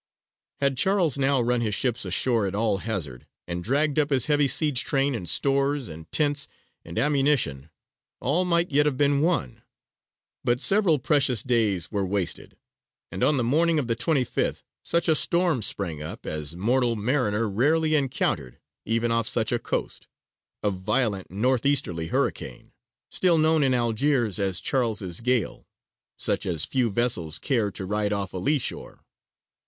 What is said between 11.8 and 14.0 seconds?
were wasted, and on the morning of the